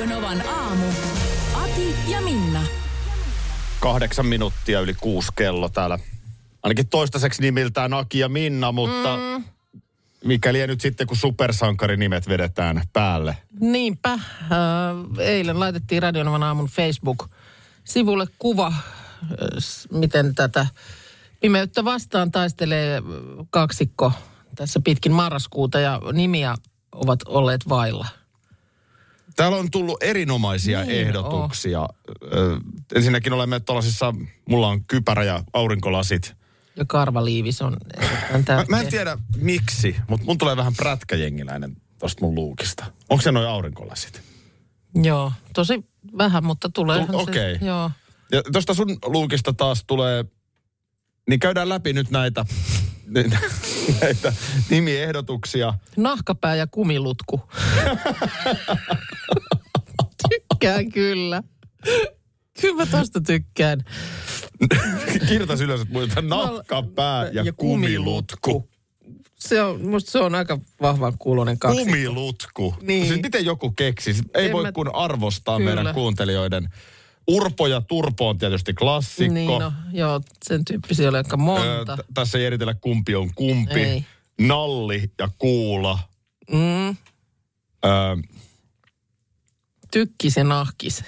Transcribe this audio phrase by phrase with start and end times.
[0.00, 0.86] Radio Novan aamu.
[1.54, 2.62] Ati ja Minna.
[3.80, 5.98] Kahdeksan minuuttia yli kuusi kello täällä.
[6.62, 9.44] Ainakin toistaiseksi nimiltään Aki ja Minna, mutta mm.
[10.24, 13.36] mikäli nyt sitten, kun supersankarinimet vedetään päälle.
[13.60, 14.12] Niinpä.
[14.12, 14.20] Äh,
[15.18, 18.76] eilen laitettiin Radionovan aamun Facebook-sivulle kuva, äh,
[19.92, 20.66] miten tätä
[21.40, 23.02] pimeyttä vastaan taistelee
[23.50, 24.12] kaksikko
[24.54, 26.54] tässä pitkin marraskuuta ja nimiä
[26.92, 28.19] ovat olleet vailla.
[29.40, 31.88] Täällä on tullut erinomaisia Niin, ehdotuksia.
[32.32, 32.60] Ö,
[32.94, 34.14] ensinnäkin olemme tuollaisissa,
[34.48, 36.34] mulla on kypärä ja aurinkolasit.
[36.76, 37.76] Ja karvaliivis on
[38.48, 42.84] Mä, mä en tiedä miksi, mutta mun tulee vähän prätkäjengiläinen tosta mun luukista.
[43.10, 44.22] Onko se noin aurinkolasit?
[44.94, 45.84] Joo, tosi
[46.18, 47.06] vähän, mutta tulee.
[47.06, 47.58] Tu- okei.
[47.60, 47.90] Joo.
[48.32, 50.24] Ja tuosta sun luukista taas tulee,
[51.28, 52.44] niin käydään läpi nyt näitä,
[54.02, 54.32] näitä
[54.70, 55.74] nimiehdotuksia.
[55.96, 57.40] Nahkapää ja kumilutku.
[60.60, 61.42] tykkään kyllä.
[62.60, 63.84] Kyllä mä tosta tykkään.
[65.28, 68.70] Kirjoitas ylös, että muista nahka, pää ja, ja kumilutku.
[69.38, 71.84] Se on, musta se on aika vahvan kuulonen kaksi.
[71.84, 72.74] Kumilutku.
[72.82, 73.06] Niin.
[73.08, 74.22] Siis miten joku keksisi?
[74.34, 75.74] Ei En voi mä- kun arvostaa Kyllä.
[75.74, 76.68] meidän kuuntelijoiden.
[77.28, 79.34] Urpo ja Turpo on tietysti klassikko.
[79.34, 81.96] Niin no, joo, sen tyyppisiä oli aika Öö, monta.
[81.96, 83.80] t- tässä ei eritellä kumpi on kumpi.
[83.80, 84.04] Ei.
[84.40, 85.98] Nalli ja kuula.
[86.50, 88.16] Mm, Öö,
[89.90, 91.04] tykkis ja nahkis.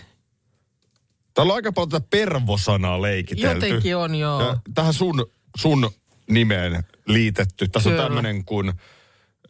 [1.35, 3.67] täällä on aika paljon tätä pervosanaa leikitelty.
[3.67, 4.41] Jotenkin on, joo.
[4.43, 5.91] Ja tähän sun, sun
[6.31, 7.69] nimeen liitetty.
[7.69, 8.03] Tässä Kyllä.
[8.03, 8.73] on tämmöinen kuin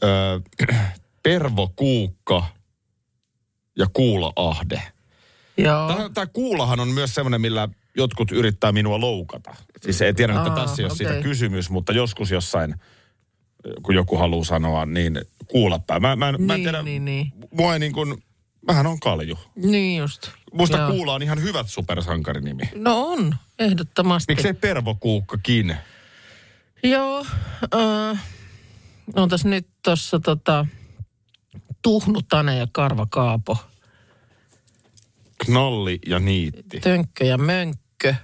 [0.02, 0.40] öö,
[1.22, 2.46] Pervo Kuukka
[3.78, 4.82] ja Kuula Ahde.
[5.56, 5.88] Joo.
[5.88, 9.54] Tämä, tämä kuulahan on myös semmoinen, millä jotkut yrittää minua loukata.
[9.80, 11.22] Siis ei tiedä, että Aa, tässä ei ole siitä okei.
[11.22, 12.74] kysymys, mutta joskus jossain,
[13.82, 16.00] kun joku haluaa sanoa, niin kuulapää.
[16.00, 17.32] Mä, mä, en, mä en Niin, tiedä, niin, niin.
[17.50, 18.22] mua ei niin kuin,
[18.66, 19.38] mähän on kalju.
[19.56, 20.28] Niin just.
[20.52, 20.90] Musta Joo.
[20.90, 22.62] Kuula on ihan hyvät supersankarinimi.
[22.74, 24.32] No on, ehdottomasti.
[24.32, 25.76] Miksei Pervo Kuukkakin?
[26.82, 27.26] Joo.
[27.74, 28.24] Äh,
[29.14, 30.66] on tässä nyt tuossa tota,
[31.82, 33.58] Tuhnu Tane ja Karva Kaapo.
[35.44, 36.80] Knalli ja niitti.
[36.80, 38.14] Tönkkö ja Mönkkö.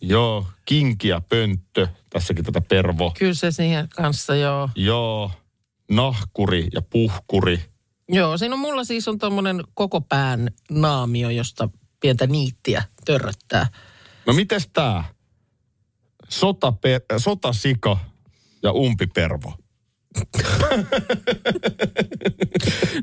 [0.00, 1.88] Joo, kinki ja pönttö.
[2.10, 3.12] Tässäkin tätä Pervo.
[3.18, 4.70] Kyllä se siihen kanssa joo.
[4.74, 5.30] Joo,
[5.90, 7.60] nahkuri ja puhkuri.
[8.08, 11.68] Joo, siinä on mulla siis on tommonen koko pään naamio, josta
[12.00, 13.66] pientä niittiä törröttää.
[14.26, 15.04] No mites tää?
[16.28, 17.98] Sota, per, sotasika
[18.62, 19.52] ja umpipervo.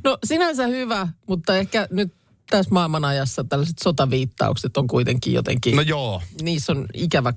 [0.03, 2.13] No sinänsä hyvä, mutta ehkä nyt
[2.49, 7.33] tässä maailmanajassa tällaiset sotaviittaukset on kuitenkin jotenkin, no, joo, niissä on ikävä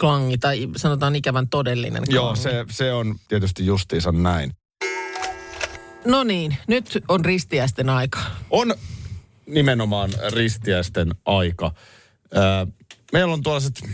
[0.00, 2.14] klangi tai sanotaan ikävän todellinen klangi.
[2.14, 4.52] joo se, se on tietysti justiinsa näin.
[6.06, 8.18] No niin, nyt on ristiäisten aika.
[8.50, 8.74] On
[9.46, 11.72] nimenomaan ristiäisten aika.
[12.36, 12.66] Öö,
[13.12, 13.90] meillä on tuollaiset, mä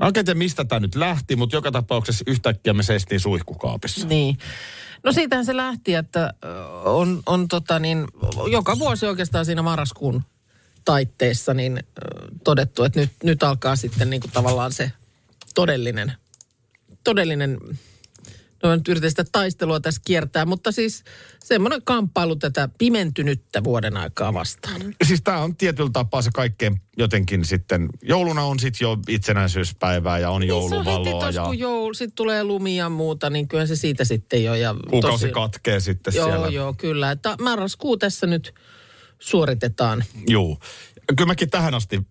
[0.00, 4.06] en oikein tiedä mistä tämä nyt lähti, mutta joka tapauksessa yhtäkkiä me seistiin suihkukaapissa.
[4.06, 4.38] Niin.
[5.02, 6.34] No siitähän se lähti, että
[6.84, 8.06] on, on tota niin,
[8.50, 10.22] joka vuosi oikeastaan siinä marraskuun
[10.84, 11.82] taitteessa niin
[12.44, 14.92] todettu, että nyt, nyt alkaa sitten niin kuin tavallaan se
[15.54, 16.12] todellinen,
[17.04, 17.58] todellinen,
[18.62, 21.04] no nyt yritän sitä taistelua tässä kiertää, mutta siis
[21.44, 24.80] semmoinen kamppailu tätä pimentynyttä vuoden aikaa vastaan.
[25.06, 30.30] Siis tämä on tietyllä tapaa se kaikkein jotenkin sitten, jouluna on sitten jo itsenäisyyspäivää ja
[30.30, 33.48] on Niin se on heti jouluvaloa ja kun joulu, sit tulee lumia ja muuta, niin
[33.48, 34.54] kyllä se siitä sitten jo.
[34.54, 36.48] Ja kuukausi tosi- katkee sitten Joo, siellä.
[36.48, 37.10] joo, kyllä.
[37.10, 38.54] Että marraskuu tässä nyt
[39.18, 40.04] suoritetaan.
[40.26, 40.58] Joo.
[41.16, 42.02] Kyllä mäkin tähän asti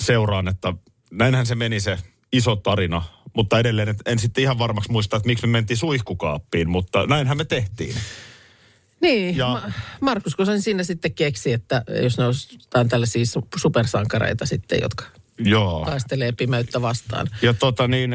[0.00, 0.72] seuraan, että
[1.10, 1.98] näinhän se meni se
[2.32, 3.02] iso tarina,
[3.34, 7.44] mutta edelleen en sitten ihan varmaksi muista, että miksi me mentiin suihkukaappiin, mutta näinhän me
[7.44, 7.94] tehtiin.
[9.00, 9.48] Niin, Ja-.
[9.48, 9.62] Ma-
[10.00, 15.04] Markus Kosonen sinne sitten keksi, että jos ne olisi jotain tällaisia su- supersankareita sitten, jotka
[15.38, 15.84] Joo.
[15.84, 17.26] taistelee pimeyttä vastaan.
[17.42, 18.14] Ja tota niin,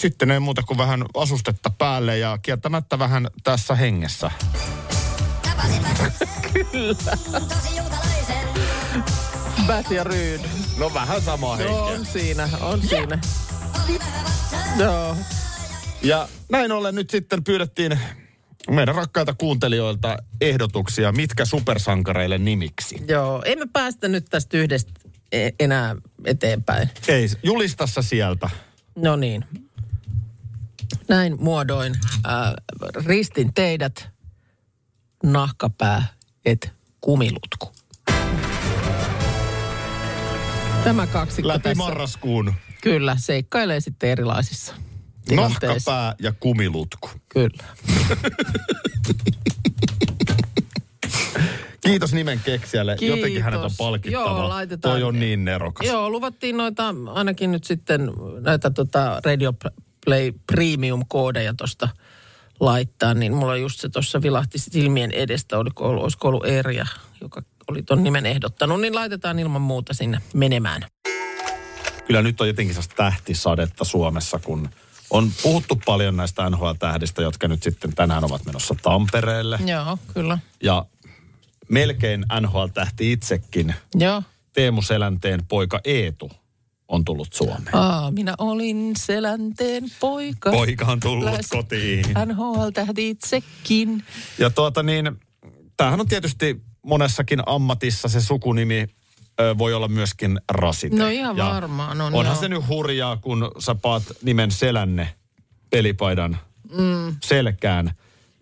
[0.00, 4.30] sitten ei muuta kuin vähän asustetta päälle ja kieltämättä vähän tässä hengessä.
[9.68, 10.40] Bät ja Ryyn.
[10.78, 11.76] No vähän samaa No, henkeä.
[12.00, 13.18] on siinä, on siinä.
[14.78, 15.16] Joo.
[16.02, 17.98] Ja näin ollen nyt sitten pyydettiin
[18.70, 22.96] meidän rakkailta kuuntelijoilta ehdotuksia, mitkä supersankareille nimiksi.
[23.08, 24.92] Joo, emme päästä nyt tästä yhdestä
[25.32, 26.90] e- enää eteenpäin.
[27.08, 28.50] Ei, julistassa sieltä.
[28.96, 29.44] No niin.
[31.08, 31.94] Näin muodoin
[32.26, 32.52] äh,
[33.06, 34.08] ristin teidät
[35.22, 36.04] nahkapää
[36.44, 37.72] et kumilutku.
[40.88, 42.54] Tämä kaksikko Läpi tässä marraskuun.
[42.82, 44.74] kyllä seikkailee sitten erilaisissa
[45.24, 45.90] tilanteissa.
[45.90, 47.10] Nahkapää ja kumilutku.
[47.28, 47.64] Kyllä.
[51.86, 52.96] Kiitos nimen keksijälle.
[52.96, 53.18] Kiitos.
[53.18, 54.24] Jotenkin hänet on palkittava.
[54.24, 55.86] Joo, laitetaan- Toi on niin nerokas.
[55.86, 58.10] Joo, luvattiin noita ainakin nyt sitten
[58.40, 59.54] näitä tota Radio
[60.04, 61.88] Play Premium-koodeja tuosta
[62.60, 66.86] laittaa, niin mulla just se tuossa vilahti silmien edestä, oliko ollut, olisiko ollut Erja,
[67.20, 70.82] joka oli ton nimen ehdottanut, niin laitetaan ilman muuta sinne menemään.
[72.06, 74.68] Kyllä nyt on jotenkin sellaista tähtisadetta Suomessa, kun
[75.10, 79.58] on puhuttu paljon näistä NHL-tähdistä, jotka nyt sitten tänään ovat menossa Tampereelle.
[79.66, 80.38] Joo, kyllä.
[80.62, 80.84] Ja
[81.68, 84.22] melkein NHL-tähti itsekin, Joo.
[84.52, 86.30] Teemu Selänteen poika Eetu,
[86.88, 87.74] on tullut Suomeen.
[87.76, 90.50] Aa, minä olin Selänteen poika.
[90.50, 92.04] Poika on tullut Lähes kotiin.
[92.26, 94.04] NHL-tähti itsekin.
[94.38, 95.20] Ja tuota niin,
[95.76, 98.86] tämähän on tietysti monessakin ammatissa se sukunimi
[99.58, 100.96] voi olla myöskin rasite.
[100.96, 102.40] No ihan Ja varmaan on, Onhan joo.
[102.40, 105.14] se nyt hurjaa, kun sä paat nimen Selänne
[105.70, 106.38] pelipaidan
[106.78, 107.16] mm.
[107.24, 107.92] selkään,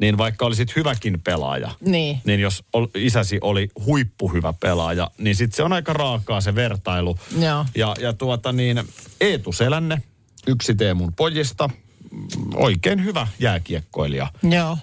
[0.00, 2.20] niin vaikka olisit hyväkin pelaaja, Niin.
[2.24, 7.18] niin jos ol, isäsi oli huippuhyvä pelaaja, niin sitten se on aika raakaa se vertailu.
[7.38, 7.64] Joo.
[7.74, 8.82] Ja, ja tuota niin,
[9.20, 10.02] Eetu Selänne,
[10.46, 14.32] yksi Teemun pojista, mm, oikein hyvä jääkiekkoilija.
[14.42, 14.78] Joo.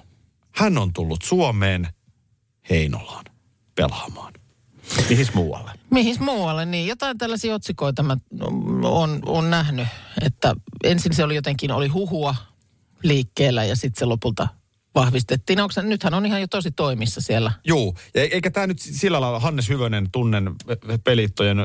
[0.51, 1.87] Hän on tullut Suomeen
[2.69, 3.25] Heinolaan
[3.75, 4.33] pelaamaan.
[5.09, 5.71] Mihin muualle?
[5.89, 8.17] Mihin muualle, niin jotain tällaisia otsikoita mä
[8.83, 9.87] on, on nähnyt,
[10.21, 12.35] että ensin se oli jotenkin, oli huhua
[13.03, 14.47] liikkeellä ja sitten se lopulta
[14.95, 15.59] vahvistettiin.
[15.59, 17.51] Onko se, nythän on ihan jo tosi toimissa siellä.
[17.67, 17.75] Ja
[18.15, 20.55] e- eikä tämä nyt sillä lailla Hannes Hyvönen tunnen
[21.03, 21.57] pelittojen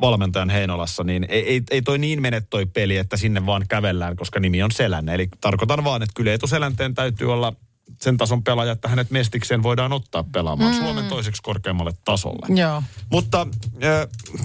[0.00, 4.16] valmentajan Heinolassa, niin ei, ei, ei toi niin mene toi peli, että sinne vaan kävellään,
[4.16, 5.14] koska nimi on Selänne.
[5.14, 7.52] Eli tarkoitan vaan, että kyllä Eetu Selänteen täytyy olla
[8.00, 10.80] sen tason pelaaja, että hänet mestikseen voidaan ottaa pelaamaan mm.
[10.80, 12.60] Suomen toiseksi korkeammalle tasolle.
[12.60, 12.82] Joo.
[13.10, 13.46] Mutta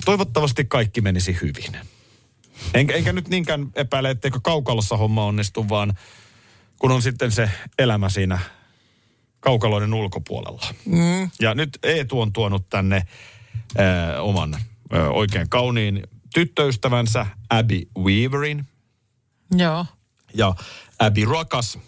[0.06, 1.78] toivottavasti kaikki menisi hyvin.
[2.74, 5.94] Enkä, enkä nyt niinkään epäile, etteikö kaukalossa homma onnistu, vaan
[6.80, 7.50] kun on sitten se
[7.80, 8.40] elämä siinä
[9.40, 10.66] kaukaloiden ulkopuolella.
[10.86, 11.30] Mm.
[11.42, 14.62] Ja nyt Eetu on tuonut tänne äh, oman äh,
[15.10, 16.04] oikein kauniin
[16.34, 18.68] tyttöystävänsä Abby Weaverin.
[19.56, 19.86] Joo.
[20.34, 20.56] Ja
[21.00, 21.80] Abby rakas,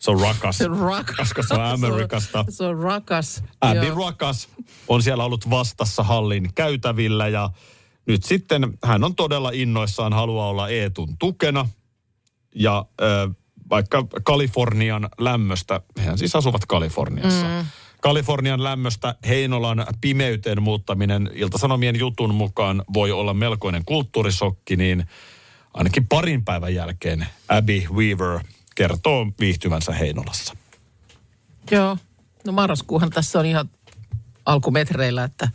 [0.00, 1.16] se on rakas, Se on rakas.
[1.16, 2.44] koska se on Amerikasta.
[2.48, 3.42] Se on rakas.
[3.60, 4.06] Abby Joo.
[4.06, 4.48] Rakas
[4.88, 7.50] on siellä ollut vastassa hallin käytävillä ja
[8.06, 11.68] nyt sitten hän on todella innoissaan, haluaa olla Eetun tukena.
[12.54, 13.28] Ja ö,
[13.70, 17.46] vaikka Kalifornian lämmöstä, hehän siis asuvat Kaliforniassa.
[17.46, 17.66] Mm.
[18.00, 25.06] Kalifornian lämmöstä Heinolan pimeyteen muuttaminen Iltasanomien jutun mukaan voi olla melkoinen kulttuurisokki, niin
[25.74, 28.40] ainakin parin päivän jälkeen Abby Weaver
[28.76, 30.56] kertoo viihtyvänsä Heinolassa.
[31.70, 31.96] Joo.
[32.46, 33.70] No marraskuuhan tässä on ihan
[34.46, 35.48] alkumetreillä, että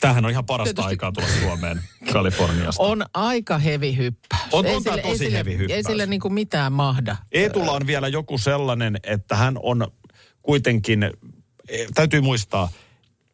[0.00, 1.82] Tämähän on ihan parasta Tietysti- aikaa tulla Suomeen
[2.12, 2.82] Kaliforniasta.
[2.82, 4.42] on aika hevi hyppäys.
[4.52, 5.70] On- on tää sille- tosi sille- heavy hyppäys.
[5.76, 7.16] Ei sille niin kuin mitään mahda.
[7.32, 9.86] Eetulla on vielä joku sellainen, että hän on
[10.42, 11.10] kuitenkin, e,
[11.94, 12.68] täytyy muistaa,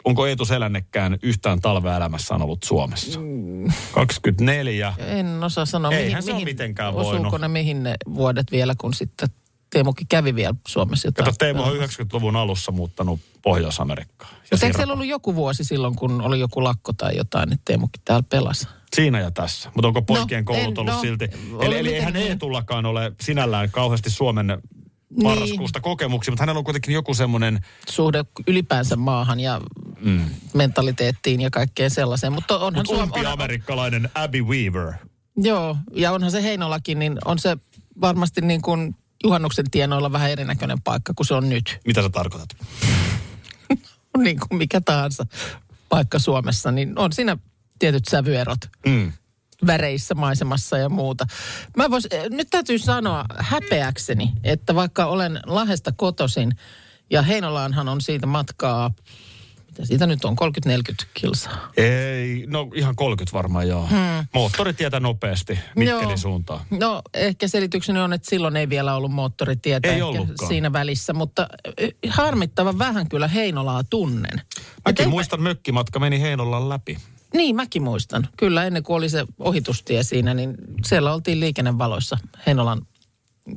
[0.08, 3.20] onko Eetu Selännekään yhtään talveelämässään ollut Suomessa?
[3.92, 4.94] 24.
[4.98, 7.40] En osaa sanoa, Eihän mihin, se mihin mitenkään osuuko voinut.
[7.40, 9.28] ne mihin ne vuodet vielä, kun sitten
[9.70, 11.24] Teemukin kävi vielä Suomessa jotain.
[11.24, 14.34] Kato, Teemu on 90-luvun alussa muuttanut Pohjois-Amerikkaan.
[14.50, 18.02] Mutta eikö siellä ollut joku vuosi silloin, kun oli joku lakko tai jotain, että Teemukin
[18.04, 18.66] täällä pelasi?
[18.96, 19.70] Siinä ja tässä.
[19.74, 21.28] Mutta onko poikien No, koulut en- ollut no, silti?
[21.60, 22.26] Eli, eli eihän niin.
[22.26, 24.58] Eetullakaan ole sinällään kauheasti Suomen
[25.22, 29.60] marraskuusta kokemuksia, mutta hänellä on kuitenkin joku semmoinen Suhde ylipäänsä maahan ja
[30.00, 30.24] mm.
[30.54, 32.32] mentaliteettiin ja kaikkeen sellaiseen.
[32.32, 34.92] Mutta onhan Suom- umpi onhan- amerikkalainen Abby Weaver.
[35.36, 37.56] Joo, ja onhan se Heinolakin, niin on se
[38.00, 41.78] varmasti niin kuin juhannuksen tienoilla vähän erinäköinen paikka kuin se on nyt.
[41.86, 42.48] Mitä sä tarkoitat?
[44.18, 45.26] Niin kuin mikä tahansa
[45.88, 47.36] paikka Suomessa, niin on siinä
[47.78, 48.58] tietyt sävyerot.
[48.86, 49.12] Mm.
[49.66, 51.26] Väreissä, maisemassa ja muuta.
[51.76, 56.52] Mä vois, eh, nyt täytyy sanoa häpeäkseni, että vaikka olen Lahdesta kotosin
[57.10, 58.90] ja Heinolaanhan on siitä matkaa,
[59.66, 61.70] mitä siitä nyt on, 30-40 kilsaa.
[61.76, 63.86] Ei, no ihan 30 varmaan joo.
[63.86, 64.26] Hmm.
[64.34, 66.16] Moottoritietä nopeasti Mikkelin Joo.
[66.16, 66.60] suuntaan.
[66.70, 70.00] No ehkä selitykseni on, että silloin ei vielä ollut moottoritietä Ei
[70.48, 71.48] siinä välissä, mutta
[71.78, 74.38] eh, harmittavan vähän kyllä Heinolaa tunnen.
[74.38, 76.98] Et Mäkin en- muistan, mökkimatka meni Heinolan läpi.
[77.34, 78.28] Niin, mäkin muistan.
[78.36, 80.54] Kyllä ennen kuin oli se ohitustie siinä, niin
[80.86, 82.82] siellä oltiin liikennevaloissa Heinolan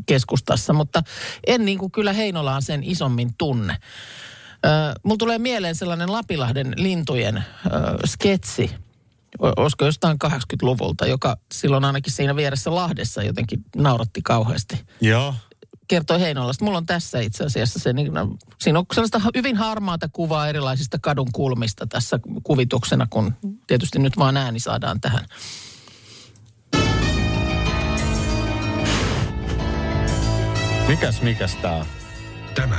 [0.06, 1.04] keskustassa, mutta
[1.48, 3.78] en niin kuin kyllä Heinolaan sen isommin tunne.
[4.66, 4.70] Ö,
[5.04, 8.72] mulla tulee mieleen sellainen Lapilahden lintujen ö, sketsi,
[9.40, 15.36] olisiko jostain 80-luvulta, joka silloin ainakin siinä vieressä Lahdessa jotenkin nauratti kauheasti Joo.
[15.92, 16.66] Kertoi Heinolasta.
[16.66, 20.98] Mulla on tässä itse asiassa se, niin, no, siinä on sellaista hyvin harmaata kuvaa erilaisista
[21.02, 23.34] kadun kulmista tässä kuvituksena, kun
[23.68, 25.26] tietysti nyt vaan ääni saadaan tähän.
[30.88, 31.86] Mikäs, mikäs tää on?
[32.56, 32.78] Tämä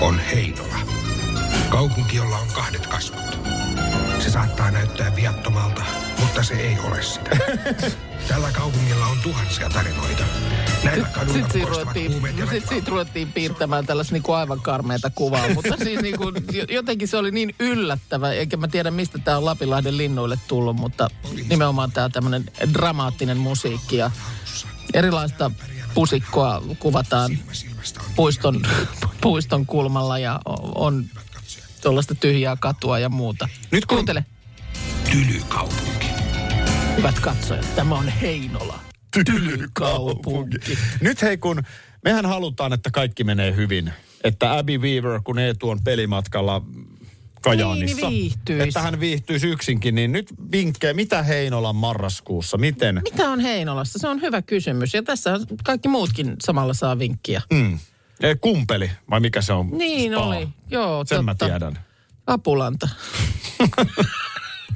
[0.00, 0.78] on Heinola.
[1.68, 3.38] Kaupunki, jolla on kahdet kasvot.
[4.24, 5.82] Se saattaa näyttää viattomalta,
[6.20, 7.30] mutta se ei ole sitä.
[8.28, 10.22] Tällä kaupungilla on tuhansia tarinoita.
[10.84, 15.10] Näillä kaduilla Sitten siinä, kukoistavat ruvettiin, sit siitä ruvettiin piirtämään tällaista niin kuin aivan karmeita
[15.10, 16.34] kuvaa, mutta siis niin kuin,
[16.70, 21.08] jotenkin se oli niin yllättävä, eikä mä tiedä mistä tämä on Lapinlahden linnuille tullut, mutta
[21.48, 24.10] nimenomaan tämä tämmöinen dramaattinen musiikki ja
[24.94, 25.50] erilaista
[25.94, 27.38] pusikkoa kuvataan
[28.16, 28.62] puiston,
[29.20, 30.40] puiston kulmalla ja
[30.74, 31.04] on
[31.84, 33.48] tuollaista tyhjää katua ja muuta.
[33.70, 34.24] Nyt kun- Kuuntele,
[35.10, 36.06] Tylykaupunki.
[36.96, 38.78] hyvät katsojat, tämä on Heinola.
[39.24, 40.78] Tylykaupunki.
[41.00, 41.62] Nyt hei kun,
[42.04, 43.92] mehän halutaan, että kaikki menee hyvin.
[44.24, 46.62] Että Abby Weaver, kun Eetu on pelimatkalla
[47.42, 48.08] Kajaanissa.
[48.10, 48.32] Niin.
[48.60, 53.00] Että hän viihtyisi yksinkin, niin nyt vinkkejä, mitä Heinolan marraskuussa, miten?
[53.02, 53.98] Mitä on Heinolassa?
[53.98, 54.94] Se on hyvä kysymys.
[54.94, 55.30] Ja tässä
[55.64, 57.42] kaikki muutkin samalla saa vinkkiä.
[57.52, 57.78] Mm.
[58.20, 59.70] Eh, Kumpeli, vai mikä se on?
[59.70, 60.22] Niin Spa.
[60.24, 60.48] oli.
[60.70, 61.46] Joo, Sen mä totta.
[61.46, 61.78] tiedän.
[62.26, 62.88] Apulanta.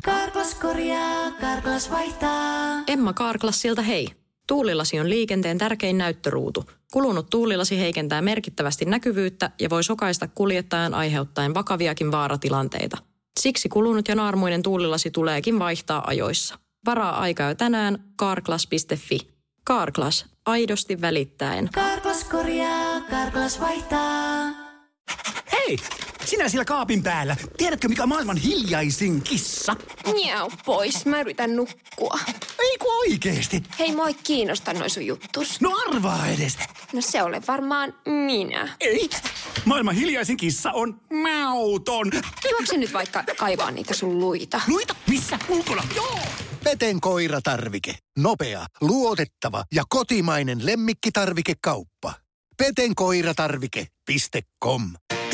[0.05, 2.83] Karklas korjaa, Karklas vaihtaa.
[2.87, 4.09] Emma Karklassilta hei.
[4.49, 6.71] Tuulilasi on liikenteen tärkein näyttöruutu.
[6.93, 12.97] Kulunut tuulilasi heikentää merkittävästi näkyvyyttä ja voi sokaista kuljettajan aiheuttaen vakaviakin vaaratilanteita.
[13.41, 16.59] Siksi kulunut ja naarmuinen tuulilasi tuleekin vaihtaa ajoissa.
[16.87, 19.19] Varaa aikaa jo tänään karklas.fi.
[19.65, 21.69] Karklas, aidosti välittäen.
[21.75, 24.45] Karklas korjaa, Karklas vaihtaa.
[25.53, 25.79] Hei!
[26.25, 27.37] Sinä siellä kaapin päällä.
[27.57, 29.77] Tiedätkö, mikä on maailman hiljaisin kissa?
[30.13, 32.19] Miau pois, mä yritän nukkua.
[32.61, 33.63] Ei kun oikeesti.
[33.79, 35.61] Hei, moi kiinnosta noin sun juttus.
[35.61, 36.59] No arvaa edes.
[36.93, 38.69] No se ole varmaan minä.
[38.81, 39.11] Ei.
[39.65, 42.11] Maailman hiljaisin kissa on mauton.
[42.51, 44.61] Juokse nyt vaikka kaivaa niitä sun luita.
[44.69, 44.95] Luita?
[45.09, 45.39] Missä?
[45.49, 45.83] Ulkona?
[45.97, 46.19] Joo!
[46.65, 47.95] Peten koiratarvike.
[48.19, 52.15] Nopea, luotettava ja kotimainen lemmikkitarvikekauppa.
[52.57, 54.83] Petenkoiratarvike.com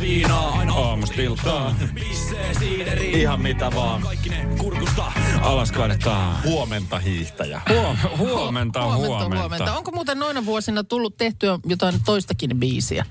[0.00, 1.76] Viinaa aina Aamusta iltaan.
[1.94, 3.10] Pissee siideri.
[3.20, 4.02] Ihan mitä vaan.
[4.02, 5.12] Kaikki ne kurkusta.
[5.40, 6.42] Alas kaadetaan.
[6.44, 7.60] Huomenta hiihtäjä.
[7.68, 9.40] Huom, huomenta on huomenta, huomenta.
[9.40, 9.76] huomenta.
[9.76, 13.04] Onko muuten noina vuosina tullut tehtyä jotain toistakin biisiä?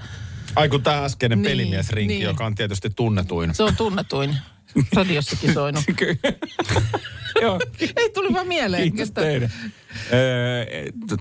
[0.55, 2.23] Ai kun tämä äskeinen Niin, pelimiesrinki, niin.
[2.25, 3.55] joka on tietysti tunnetuin.
[3.55, 4.37] Se on tunnetuin.
[4.95, 5.83] Radiossakin soinut.
[7.41, 7.59] Joo,
[7.95, 8.83] Ei tuli vaan mieleen.
[8.83, 9.49] kiitos että- teille.
[10.13, 10.65] Öö,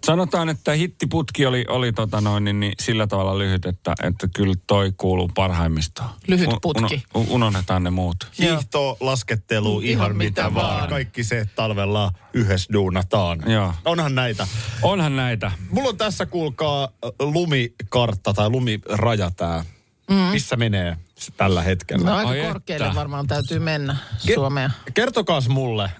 [0.04, 4.54] sanotaan, että hittiputki oli, oli tota noin, niin, niin sillä tavalla lyhyt, että, että kyllä
[4.66, 6.08] toi kuuluu parhaimmistoon.
[6.28, 7.02] Lyhyt Un- putki.
[7.14, 8.16] uno- unohdetaan ne muut.
[8.38, 10.76] Hiihto, laskettelu, ihan, Ihan mitä, mitä vaan.
[10.78, 10.88] vaan.
[10.88, 13.42] Kaikki se talvella yhdessä duunataan.
[13.46, 13.74] Joo.
[13.84, 14.46] Onhan näitä.
[14.82, 15.52] Onhan näitä.
[15.70, 16.88] Mulla on tässä, kuulkaa,
[17.20, 19.64] lumikartta tai lumiraja tää.
[20.10, 20.16] Mm.
[20.16, 20.96] Missä menee
[21.36, 22.04] tällä hetkellä?
[22.10, 22.96] No aika Ai korkealle että.
[22.98, 23.96] varmaan täytyy mennä
[24.26, 24.70] Ke- Suomea.
[24.94, 25.90] Kertokaas mulle,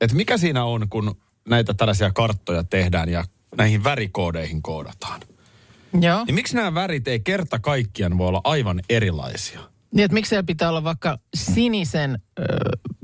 [0.00, 1.16] että mikä siinä on, kun
[1.48, 3.24] näitä tällaisia karttoja tehdään ja
[3.56, 5.20] näihin värikoodeihin koodataan.
[6.00, 6.24] Joo.
[6.24, 9.60] Niin miksi nämä värit ei kerta kaikkiaan voi olla aivan erilaisia?
[9.94, 12.42] Niin, että miksi siellä pitää olla vaikka sinisen ö,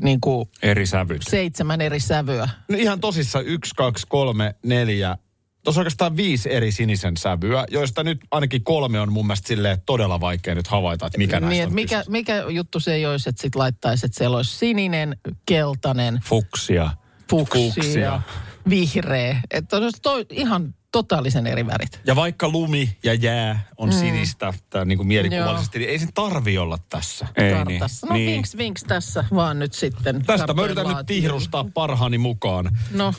[0.03, 1.23] niin kuin Eri sävyt.
[1.31, 2.49] seitsemän eri sävyä?
[2.69, 5.17] No ihan tosissa yksi, kaksi, kolme, neljä.
[5.65, 9.83] Tuossa on oikeastaan viisi eri sinisen sävyä, joista nyt ainakin kolme on mun mielestä silleen
[9.87, 12.11] todella vaikea nyt havaita, että mikä näistä niin, että on mikä, kyseessä.
[12.11, 16.91] mikä juttu se ei olisi, että sit laittaisi, että siellä olisi sininen, keltainen, Fuksia.
[17.31, 18.23] fuksia, Fuksia.
[18.69, 19.41] vihreä.
[19.51, 22.01] Että olisi toi, ihan totaalisen eri värit.
[22.07, 23.95] Ja vaikka lumi ja jää on mm.
[23.95, 27.27] sinistä, tää niin kuin mielikuvallisesti, niin ei sen tarvi olla tässä.
[27.37, 27.57] Ei niin.
[27.57, 28.07] kartassa.
[28.07, 28.31] No niin.
[28.31, 30.25] vinks vinks tässä vaan nyt sitten.
[30.27, 32.79] Tästä mä yritän nyt tihrustaa parhaani mukaan.
[32.91, 33.15] No,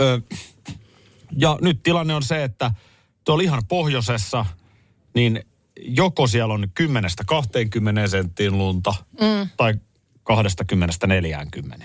[0.00, 0.20] Ö,
[1.36, 2.70] ja nyt tilanne on se, että
[3.24, 4.46] tuolla ihan pohjoisessa,
[5.14, 5.40] niin
[5.80, 6.66] joko siellä on
[8.04, 9.48] 10-20 senttiin lunta mm.
[9.56, 9.74] tai
[11.78, 11.82] 20-40.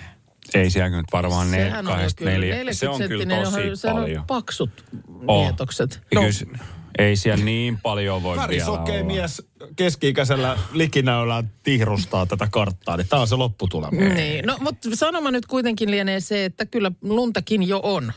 [0.54, 2.30] Ei siellä nyt varmaan ne sehän on kahdesta kyllä.
[2.30, 4.20] 40 Se on kyllä tosi sehän paljon.
[4.20, 4.84] on paksut
[5.26, 5.42] Oh.
[5.42, 6.00] mietokset.
[6.14, 6.26] Ja No.
[6.46, 6.64] kyllä,
[6.98, 9.04] Ei siellä niin paljon voi vielä Värisokea olla.
[9.04, 9.42] mies
[9.76, 14.00] keski-ikäisellä likinäöllä tihrustaa tätä karttaa, niin tämä on se lopputulema.
[14.00, 18.12] Niin, no mutta sanoma nyt kuitenkin lienee se, että kyllä luntakin jo on.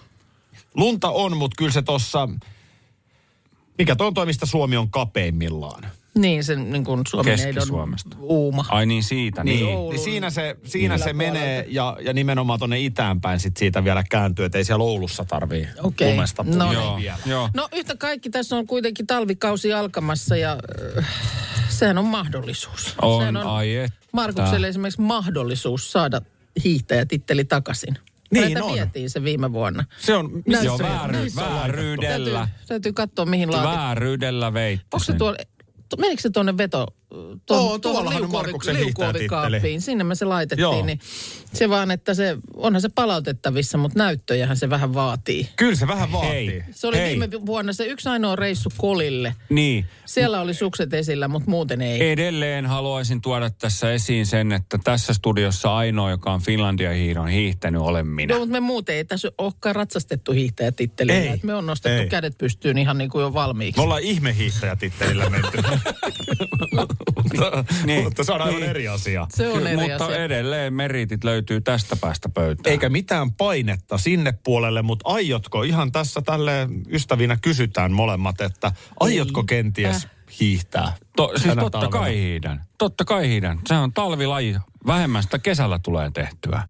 [0.77, 2.29] Lunta on, mutta kyllä se tossa,
[3.77, 5.83] mikä tuo toimista Suomi on kapeimmillaan.
[6.17, 8.17] Niin, se niin kuin Keski-Suomesta.
[8.19, 8.65] uuma.
[8.69, 9.65] Ai niin siitä, niin.
[9.65, 13.83] Niin, niin siinä se, siinä se menee ja, ja nimenomaan tuonne itään päin sit siitä
[13.83, 17.03] vielä kääntyy, että ei siellä Oulussa tarvii Okei, lumesta no puhua niin.
[17.03, 17.17] vielä.
[17.25, 17.49] Joo.
[17.53, 20.57] No yhtä kaikki tässä on kuitenkin talvikausi alkamassa ja
[20.97, 21.05] äh,
[21.69, 22.95] sehän on mahdollisuus.
[23.01, 23.97] On, sehän ai että.
[24.13, 26.21] Markukselle esimerkiksi mahdollisuus saada
[26.63, 27.97] hiihtäjätitteli takaisin.
[28.31, 28.73] Niin Häneltä on.
[28.73, 29.83] vietiin se viime vuonna.
[29.99, 31.39] Se on, missä Joo, se, vääry, on laitettu?
[31.41, 32.39] vääryydellä.
[32.39, 33.77] Täytyy, täytyy katsoa mihin laatikkoon.
[33.79, 35.37] Vääryydellä veitte Onko se tuolla,
[35.97, 39.81] menikö se tuonne veto, Oo, tuohon liukuovi- liukuovikaappiin?
[39.81, 40.85] Sinne me se laitettiin, Joo.
[40.85, 40.99] niin
[41.53, 45.49] se vaan, että se, onhan se palautettavissa, mutta näyttöjähän se vähän vaatii.
[45.55, 46.29] Kyllä se vähän vaatii.
[46.31, 46.63] Hei.
[46.71, 47.09] Se oli Hei.
[47.09, 49.35] viime vuonna se yksi ainoa reissu Kolille.
[49.49, 49.85] Niin.
[50.05, 52.11] Siellä oli sukset esillä, mutta muuten ei.
[52.11, 57.81] Edelleen haluaisin tuoda tässä esiin sen, että tässä studiossa ainoa, joka on Finlandia hiiron hiihtänyt,
[57.81, 58.33] olen minä.
[58.33, 61.37] No, mutta me muuten ei tässä olekaan ratsastettu hiihtäjätittelillä.
[61.43, 62.09] Me on nostettu Ei.
[62.09, 63.79] kädet pystyyn ihan niin kuin jo valmiiksi.
[63.79, 65.57] Me ollaan ihmehiihtäjätittelillä menty.
[67.15, 68.03] mutta, Niin.
[68.03, 68.69] mutta se on aivan Niin.
[68.69, 69.27] eri asia.
[69.29, 70.23] Se on Kyllä, eri mutta asia.
[70.23, 72.71] edelleen meritit löytyy tästä päästä pöytään.
[72.71, 79.43] Eikä mitään painetta sinne puolelle, mutta aiotko ihan tässä tälle ystävinä kysytään molemmat, että aiotko
[79.43, 80.07] kenties
[80.39, 80.93] hiihtää?
[81.15, 81.91] To, siis totta talvena?
[81.91, 82.61] kai hiidän.
[82.77, 83.59] Totta kai hiidän.
[83.67, 84.55] Se on talvilaji.
[84.87, 86.61] Vähemmän sitä kesällä tulee tehtyä.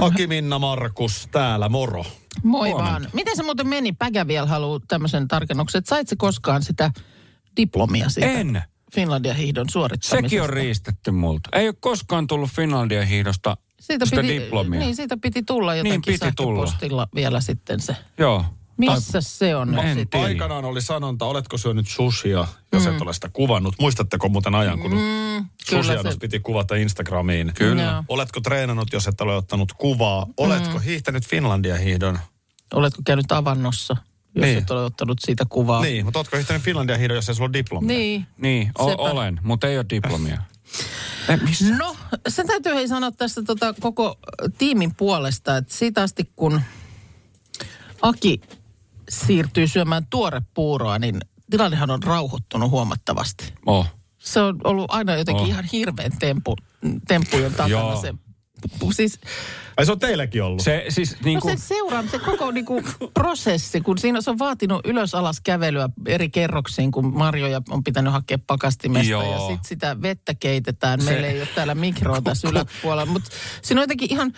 [0.00, 2.04] Aki Minna Markus täällä, moro.
[2.42, 2.90] Moi Huomenta.
[2.92, 3.08] vaan.
[3.12, 3.92] Miten se muuten meni?
[3.92, 6.90] Päkä vielä haluaa tämmöisen tarkennuksen, että sait se koskaan sitä
[7.56, 8.30] diplomia siitä?
[8.30, 8.62] En.
[8.94, 10.28] Finlandia hiihdon suorittamisesta.
[10.28, 11.48] Sekin on riistetty multa.
[11.52, 14.80] Ei ole koskaan tullut Finlandia hiihdosta Siitä sitä piti, diplomia.
[14.80, 17.96] Niin, siitä piti tulla jotenkin piti sähköpostilla vielä sitten se.
[18.18, 18.44] Joo.
[18.76, 20.26] Missä se on nyt En tiedä.
[20.26, 23.74] Aikanaan oli sanonta, oletko syönyt sushia, jos et ole sitä kuvannut.
[23.80, 27.52] Muistatteko muuten ajan, kun Mm, kyllä sushia se- piti kuvata Instagramiin?
[27.54, 27.82] Kyllä.
[27.82, 28.04] Joo.
[28.08, 30.26] Oletko treenannut, jos et ole ottanut kuvaa?
[30.36, 32.18] Oletko hiihtänyt Finlandia hiihdon?
[32.74, 33.96] Oletko käynyt avannossa,
[34.34, 34.58] jos Niin.
[34.58, 35.82] et ole ottanut siitä kuvaa?
[35.82, 37.88] Niin, mutta oletko hiihtänyt Finlandia hiihdon, jos ei sulla ole diplomia?
[37.96, 38.26] Niin.
[38.38, 40.42] Niin, o- olen, mutta ei ole diplomia.
[41.28, 41.38] Eh?
[41.78, 41.96] No,
[42.28, 44.18] se täytyy hei sanoa tästä tota koko
[44.58, 46.60] tiimin puolesta, että siitä asti kun
[48.02, 48.40] Aki
[49.08, 51.20] siirtyy syömään tuorepuuroa, niin
[51.50, 53.52] tilannehan on rauhoittunut huomattavasti.
[53.66, 53.86] Oh.
[54.18, 55.48] Se on ollut aina jotenkin Oh.
[55.48, 56.56] ihan hirveän tempu,
[57.08, 58.00] temppujen takana Joo.
[58.00, 58.14] se.
[58.92, 59.18] Siis,
[59.76, 60.62] Ai se on teilläkin ollut?
[60.62, 62.82] Se siis niin no kuin, se seuraa, se koko niinku
[63.14, 68.38] prosessi, kun siinä se on vaatinut ylös-alas kävelyä eri kerroksiin, kun marjoja on pitänyt hakea
[68.46, 69.32] pakastimesta Joo.
[69.32, 71.00] ja sitten sitä vettä keitetään.
[71.00, 73.30] Se- Meillä ei ole täällä mikroa tässä yläpuolella, mutta
[73.62, 74.32] siinä on jotenkin ihan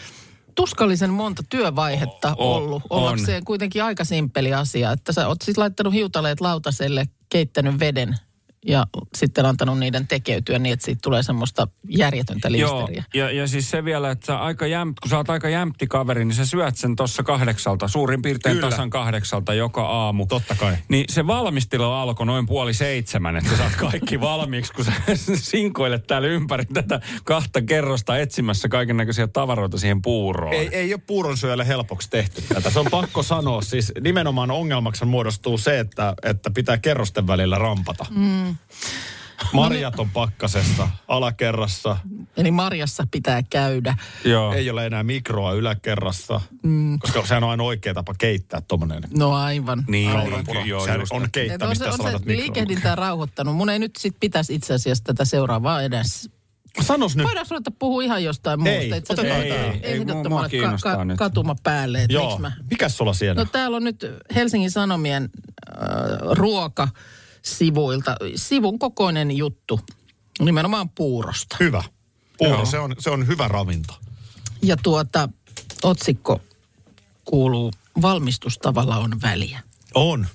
[0.55, 2.83] tuskallisen monta työvaihetta O- o- ollut.
[2.91, 2.99] on.
[3.03, 8.15] Ollakseen kuitenkin aika simppeli asia, että sä oot siis laittanut hiutaleet lautaselle, keittänyt veden
[8.67, 13.05] ja sitten antanut niiden tekeytyä niin, että siitä tulee semmoista järjetöntä Joo, liisteriä.
[13.15, 16.25] ja, ja siis se vielä, että sä aika jämt, kun sä oot aika jämpti kaveri,
[16.25, 18.71] niin sä syöt sen tuossa kahdeksalta, suurin piirtein Kyllä.
[18.71, 20.27] tasan kahdeksalta joka aamu.
[20.27, 20.77] Totta kai.
[20.89, 24.93] Niin se valmistelu alkoi noin puoli seitsemän, että sä saat kaikki valmiiksi, kun sä
[25.35, 30.55] sinkoilet täällä ympäri tätä kahta kerrosta etsimässä kaiken näköisiä tavaroita siihen puuroon.
[30.55, 32.71] Ei, ei ole puuronsyöjälle helpoksi tehty tätä.
[32.71, 33.63] Se on pakko sanoa.
[33.63, 38.07] Siis nimenomaan ongelmaksi muodostuu se, että, että pitää kerrosten välillä rampata.
[38.11, 38.56] Mm.
[39.53, 41.97] Marjat on pakkasessa, alakerrassa.
[42.37, 43.97] Eli marjassa pitää käydä.
[44.25, 44.53] Joo.
[44.53, 46.99] Ei ole enää mikroa yläkerrassa, Mm.
[46.99, 49.85] koska sehän on aina oikea tapa keittää tuommoinen No aivan.
[49.89, 50.61] Niin, kaurapuro.
[50.61, 51.13] niin, joo, Sehän just.
[51.13, 53.57] on Et on keittämistä, se, on se liikehdintää rauhoittanut.
[53.57, 56.31] Mun ei nyt sit pitäisi itse asiassa tätä seuraavaa edes.
[56.81, 57.27] Sanos nyt.
[57.27, 58.81] Voidaanko ruveta puhua ihan jostain muusta?
[58.81, 59.43] Ei, Itse otetaan.
[59.43, 61.19] Ei, ei, ehdottomalle mua kiinnostaa nyt.
[61.19, 62.03] katuma päälle.
[62.03, 62.27] Että Joo.
[62.27, 62.53] miksi mä...
[62.71, 63.43] Mikäs sulla siellä?
[63.45, 65.79] No täällä on nyt Helsingin Sanomien äh,
[67.47, 69.81] ruokasivuilta sivun kokoinen juttu.
[70.41, 71.57] Nimenomaan puurosta.
[71.61, 71.83] Hyvä.
[72.39, 72.65] Puuro, Joo.
[72.67, 73.95] se on, se on hyvä ravinto.
[74.63, 75.29] Ja tuota,
[75.83, 76.41] otsikko
[77.25, 77.71] kuuluu,
[78.03, 79.61] valmistustavalla on väliä.
[79.95, 80.27] On.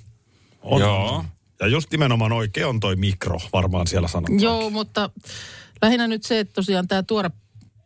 [0.62, 0.82] on.
[0.82, 1.26] Joo.
[1.60, 4.39] Ja just nimenomaan oikein on toi mikro, varmaan siellä sanotaan.
[4.39, 5.10] Joo, mutta
[5.82, 7.32] lähinnä nyt se, että tosiaan tämä tuore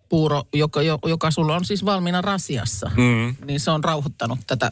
[0.10, 3.36] puuro, joka, jo- joka sulla on siis valmiina rasiassa, Mm.
[3.46, 4.72] niin se on rauhoittanut tätä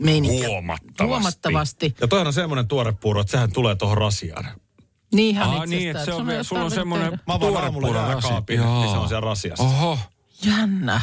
[0.00, 0.48] meininkiä.
[0.48, 1.04] Huomattavasti.
[1.04, 1.94] Huomattavasti.
[2.00, 4.44] Ja toihan on semmoinen tuorepuuro, että sehän tulee tuohon rasiaan.
[5.14, 8.08] Niinhän Aa, niin, että se on, vielä- jos sulla on semmoinen tuorepuuro rasi.
[8.26, 9.64] jääkaapin, niin se on siellä rasiassa.
[9.64, 9.98] Oho,
[10.44, 11.00] Jännä.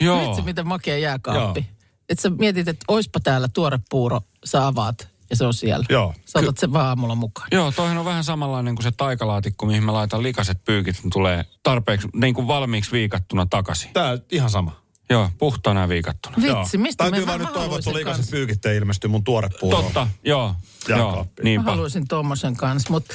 [0.00, 0.28] joo.
[0.28, 1.66] Vitsi, miten makea jääkaappi.
[2.08, 5.86] Että sä mietit, että oispa täällä tuore puuro, sä avaat ja se on siellä.
[5.88, 6.14] Joo.
[6.26, 7.48] Sä otat sen vaan aamulla mukaan.
[7.52, 11.44] Joo, toihan on vähän samanlainen kuin se taikalaatikko, mihin mä laitan likaset pyykit, niin tulee
[11.62, 13.90] tarpeeksi niin kuin valmiiksi viikattuna takaisin.
[13.92, 14.80] Tää ihan sama.
[15.10, 16.36] Joo, puhtaana ja viikattuna.
[16.42, 19.48] Vitsi, mistä Täytyy mä- vaan mä nyt toivoa, että ikäiset pyykit ei ilmesty mun tuore
[19.60, 19.84] puuroon.
[19.84, 20.54] Totta, joo.
[20.88, 21.44] joo Jääkaappiin.
[21.44, 21.70] Mä niinpä.
[21.70, 23.14] haluaisin tuommoisen kanssa, mutta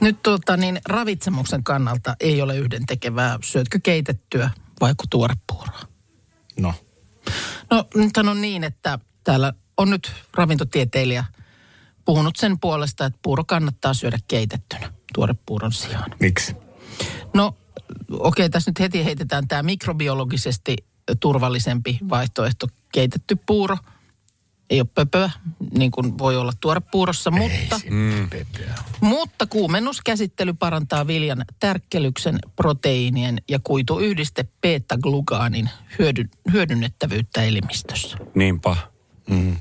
[0.00, 3.38] nyt tuota, niin ravitsemuksen kannalta ei ole yhdentekevää.
[3.44, 5.80] Syötkö keitettyä vai tuorepuuroa?
[6.60, 6.74] No.
[7.70, 11.24] No nythän on niin, että täällä on nyt ravintotieteilijä
[12.04, 16.10] puhunut sen puolesta, että puuro kannattaa syödä keitettynä tuorepuuron sijaan.
[16.20, 16.56] Miksi?
[17.34, 17.56] No
[18.10, 20.76] okei, tässä nyt heti heitetään tämä mikrobiologisesti
[21.20, 23.76] turvallisempi vaihtoehto keitetty puuro.
[24.70, 25.30] Ei ole pöpöä,
[25.78, 28.28] niin kuin voi olla tuorepuurossa, mutta, Mm.
[29.00, 38.18] mutta kuumennuskäsittely parantaa viljan tärkkelyksen, proteiinien ja kuituyhdiste beta-glukaanin hyödy, hyödynnettävyyttä elimistössä.
[38.34, 38.76] Niinpä.
[39.30, 39.56] Mm.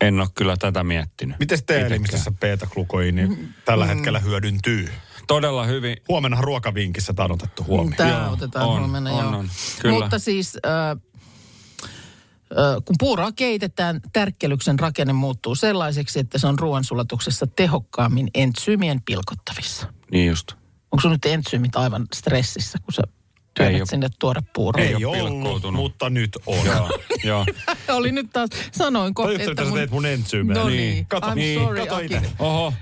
[0.00, 1.38] En ole kyllä tätä miettinyt.
[1.38, 4.88] Miten teidän elimistössä beta-glukoini tällä hetkellä hyödyntyy?
[5.30, 5.96] Todella hyvin.
[6.08, 7.96] Huomenna ruokavinkissä tämä on otettu huomioon.
[7.96, 9.38] Tämä otetaan on, huomenna, on, joo.
[9.38, 9.48] on.
[9.80, 9.98] Kyllä.
[10.00, 10.96] Mutta siis äh, äh,
[12.84, 19.92] kun puuroa keitetään, tärkkelyksen rakenne muuttuu sellaiseksi, että se on ruoansulatuksessa tehokkaammin entsyymien pilkottavissa.
[20.12, 20.52] Niin just.
[20.92, 23.02] Onko sun nyt entsyymit aivan stressissä, kun sä
[23.54, 23.86] työnnät oo.
[23.86, 24.84] sinne tuore puuroa?
[24.84, 26.66] Ei, Ei oo ollut, mutta nyt on.
[26.66, 26.90] Joo,
[27.24, 27.46] joo.
[27.98, 30.60] Oli nyt taas, sanoinko, Tajutko, että sä teet mun entsyymejä?
[30.60, 30.76] No Niin.
[30.76, 32.14] niin, Kato, I'm niin, sorry, kato Aki.
[32.38, 32.72] Oho,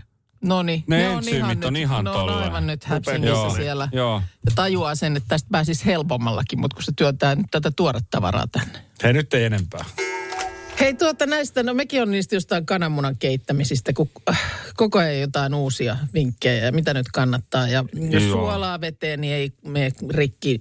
[0.41, 2.39] No niin, Ne entsyymit on nyt, ihan no, tolleen.
[2.39, 3.89] aivan nyt häpsingissä joo, siellä.
[3.93, 4.23] joo.
[4.47, 8.79] Ja tajuaa sen, että tästä pääsisi helpommallakin, mutta kun se työntää nyt tätä tuoretavaraa tänne.
[9.03, 9.85] Hei, nyt ei enempää.
[10.81, 14.43] Hei tuota näistä, no mekin on niistä jostain kananmunan keittämisistä, kun äh,
[14.77, 17.69] koko ajan jotain uusia vinkkejä ja mitä nyt kannattaa.
[17.69, 18.33] Ja jos Joo.
[18.33, 20.61] suolaa veteen, niin ei mene rikki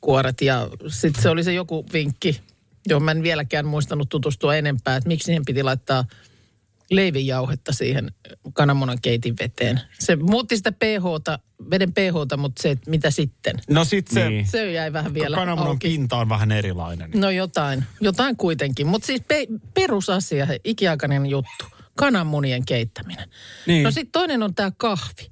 [0.00, 0.40] kuoret.
[0.40, 2.40] Ja sitten se oli se joku vinkki,
[2.88, 6.04] johon mä en vieläkään muistanut tutustua enempää, että miksi siihen piti laittaa
[6.90, 8.10] leivinjauhetta siihen
[8.52, 9.80] kananmunan keitin veteen.
[9.98, 11.04] Se muutti sitä pH,
[11.70, 13.56] veden pH, mutta se, että mitä sitten.
[13.70, 14.46] No sit se, Niin.
[14.46, 15.88] Se jäi vähän vielä kananmunan auki.
[15.88, 17.10] pinta on vähän erilainen.
[17.14, 18.86] No jotain, jotain kuitenkin.
[18.86, 21.64] Mutta siis pe- perusasia, ikiaikainen juttu,
[21.96, 23.28] kananmunien keittäminen.
[23.66, 23.82] Niin.
[23.82, 25.30] No sitten toinen on tämä kahvi.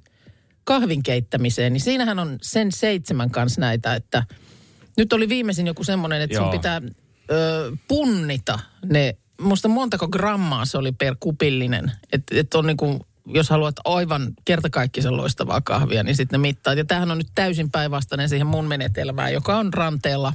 [0.63, 4.23] Kahvin keittämiseen, niin siinähän on sen seitsemän kanssa näitä, että
[4.97, 6.51] nyt oli viimeisin joku semmoinen, että sun Joo.
[6.51, 6.81] pitää
[7.31, 11.91] ö, punnita ne, musta montako grammaa se oli per kupillinen.
[12.11, 16.77] Että et on niinku, jos haluat aivan kertakaikkisen loistavaa kahvia, niin sitten ne mittaat.
[16.77, 20.33] Ja tämähän on nyt täysin päinvastainen siihen mun menetelmään, joka on ranteella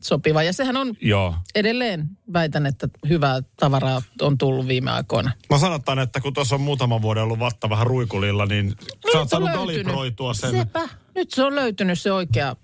[0.00, 0.42] sopiva.
[0.42, 1.34] Ja sehän on joo.
[1.54, 5.32] edelleen, väitän, että hyvää tavaraa on tullut viime aikoina.
[5.50, 9.04] Mä sanotaan, että kun tuossa on muutaman vuoden ollut vatta vähän ruikulilla, niin sä oot
[9.04, 10.50] Nyt se on saanut kalibroitua sen.
[10.50, 10.88] Sepä.
[11.18, 12.56] Nyt se on löytynyt se oikea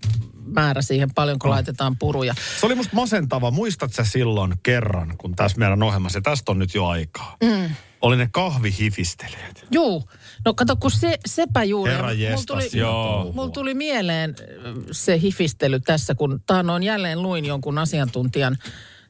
[0.46, 2.34] määrä siihen, paljonko laitetaan puruja.
[2.60, 3.50] Se oli musta masentava.
[3.50, 7.70] Muistat sä silloin kerran, kun tässä meidän ohjelmassa, ja tästä on nyt jo aikaa, Mm.
[8.00, 9.66] oli ne kahvihifistelijät.
[9.70, 10.08] Juu.
[10.44, 11.92] No kato, kun se, sepä juuri.
[11.92, 13.32] Herra Mulla jestas, tuli, siinä touhua.
[13.32, 18.58] mulla tuli mieleen äh, se hifistely tässä, kun taannoin jälleen luin jonkun asiantuntijan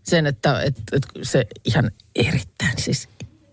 [0.02, 3.08] sen, että et, et se ihan erittäin siis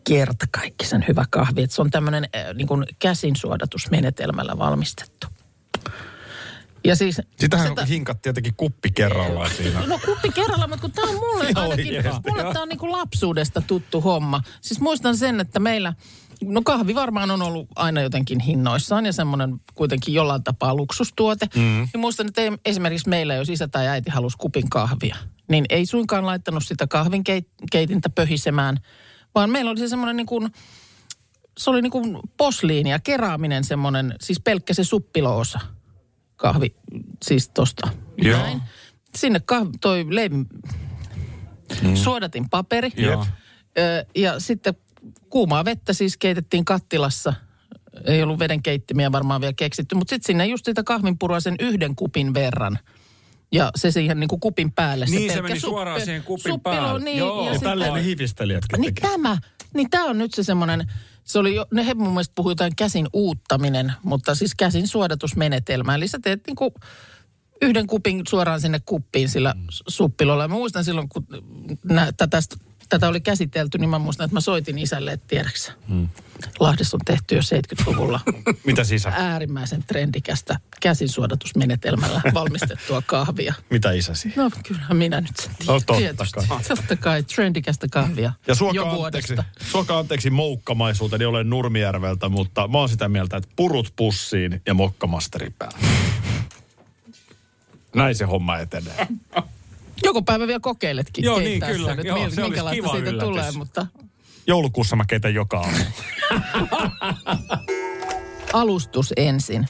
[0.08, 1.64] kertakaikkisen hyvä kahvi.
[1.64, 5.28] Että se on tämmöinen äh, niin kuin käsinsuodatusmenetelmällä valmistettu.
[6.84, 7.22] Ja siis...
[7.40, 9.88] Sitähän sitä- hinkat tietenkin kuppi kerrallaan siinä.
[9.88, 12.92] No kuppi kerralla, mutta kun tämä on mulle ainakin, oikeesti, mulle tämä on niin kuin
[12.92, 14.42] lapsuudesta tuttu homma.
[14.62, 15.94] Siis muistan sen, että meillä,
[16.44, 21.48] no kahvi varmaan on ollut aina jotenkin hinnoissaan ja semmoinen kuitenkin jollain tapaa luksustuote.
[21.56, 21.82] Mm.
[21.94, 25.16] Ja muistan, että esimerkiksi meillä, jos isä tai äiti halusi kupin kahvia,
[25.48, 28.78] niin ei suinkaan laittanut sitä kahvinkeitintä pöhisemään,
[29.36, 30.52] vaan meillä oli se semmoinen niin kuin,
[31.58, 35.60] se oli niin kuin posliini ja keraaminen semmoinen, siis pelkkä se suppiloosa
[36.42, 36.76] kahvi,
[37.24, 37.90] siis tosta.
[38.18, 38.40] Joo.
[38.42, 38.62] Näin.
[39.16, 40.46] Sinne kah- toi leivin
[41.82, 41.96] mm.
[41.96, 42.90] suodatin paperi.
[42.98, 43.26] Joo.
[43.78, 44.74] Ö, ja sitten
[45.30, 47.34] kuumaa vettä siis keitettiin kattilassa.
[48.06, 51.96] Ei ollut veden keittimiä varmaan vielä keksitty, mutta sitten sinne just sitä kahvinpurua sen yhden
[51.96, 52.80] kupin verran.
[53.52, 55.06] Ja se siihen niin kuin kupin päälle.
[55.06, 57.00] Niin, se pelkkä meni suoraan siihen kupin suppilo, päälle.
[57.04, 57.42] Niin, Joo.
[57.42, 59.12] ja Ja sitten- tälleen ne hifistelijätkin niin tekee.
[59.12, 59.38] tämä,
[59.74, 60.92] niin tämä on nyt se semmoinen,
[61.32, 65.96] se oli jo, ne he mun mielestä puhui jotain käsin uuttaminen, mutta siis käsin suodatusmenetelmä.
[65.96, 66.74] Eli sä teet niinku
[67.62, 69.66] yhden kupin suoraan sinne kuppiin sillä Mm.
[69.88, 70.48] suppilolla.
[70.48, 71.26] Mä muistan silloin, kun
[71.84, 72.40] nä, tätä,
[72.92, 75.72] tätä oli käsitelty, niin mä muistan, että mä soitin isälle, että tiedäksä.
[75.88, 76.10] Mm.
[76.60, 78.20] Lahdessa on tehty jo 70-luvulla
[78.66, 79.12] Mitä sisä?
[79.16, 83.54] äärimmäisen trendikästä käsinsuodatusmenetelmällä valmistettua kahvia.
[83.70, 84.34] Mitä isäsi?
[84.36, 85.74] No kyllähän minä nyt sen tiedän.
[85.74, 86.40] No, totta Tietysti.
[86.48, 86.60] kai.
[86.68, 88.24] Totta kai, trendikästä kahvia.
[88.24, 89.36] Ja jo suokaa anteeksi,
[89.72, 95.54] suokaa anteeksi moukkamaisuuteni, olen Nurmijärveltä, mutta mä oon sitä mieltä, että purut pussiin ja mokkamasteri
[95.60, 95.78] päälle.
[97.96, 99.08] Näin se homma etenee.
[100.04, 101.96] Joko päivä vielä kokeiletkin Joo, niin, kyllä.
[101.96, 103.30] sen, Joo, mil- se minkälaista kiva siitä yllätys.
[103.30, 103.88] tulee, mutta
[104.48, 105.78] Joulukuussa mä keitän joka aamu.
[108.54, 109.68] alustus ensin.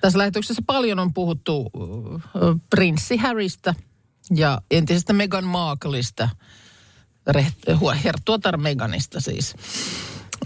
[0.00, 3.74] Tässä lähetyksessä paljon on puhuttu äh, prinssi Harrystä
[4.36, 5.44] ja entisestä Meghan
[7.80, 9.54] hua- herttuatar Meghanista siis.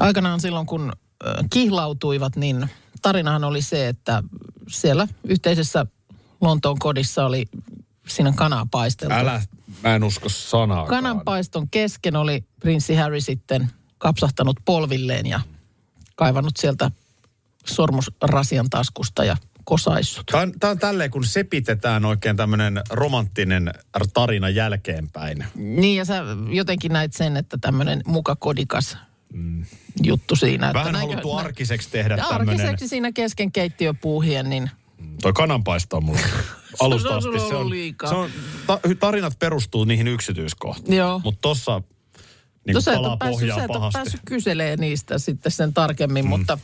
[0.01, 0.93] Aikanaan silloin, kun
[1.51, 2.67] kihlautuivat, niin
[3.03, 4.23] tarinahan oli se, että
[4.69, 5.87] siellä yhteisessä
[6.41, 7.47] Lontoon kodissa oli
[8.09, 9.15] siinä kanaa paisteltu.
[9.15, 9.43] Älä,
[9.83, 10.87] mä en usko sanaa.
[10.87, 15.41] Kananpaiston kesken oli prinssi Harry sitten kapsahtanut polvilleen ja
[16.17, 16.91] kaivannut sieltä
[17.67, 20.27] sormusrasian taskusta ja kosaissut.
[20.27, 23.73] Tämä on, tämä on tälleen, kun sepitetään oikein tämmöinen romanttinen
[24.15, 25.45] tarina jälkeenpäin.
[25.55, 28.97] Niin ja sä jotenkin näit sen, että tämmöinen muka kodikas
[30.03, 30.67] juttu siinä.
[30.67, 32.51] Että Vähän näinkö- haluttu nä- arkiseksi tehdä tämmöinen.
[32.61, 34.71] Arkiseksi siinä kesken keittiöpuuhien, niin
[35.23, 36.21] Toi kananpaisto on mulla
[36.81, 37.39] alusta asti.
[37.49, 37.71] Se on,
[38.09, 38.31] se on,
[38.67, 40.97] ta, tarinat perustuu niihin yksityiskohtiin.
[40.97, 41.21] Joo.
[41.25, 41.83] Mutta tossa
[42.67, 43.99] niin no palaa ole päässyt, pohjaa sä et ole pahasti.
[43.99, 46.29] päässyt kyselee niistä sitten sen tarkemmin, mm.
[46.29, 46.59] mutta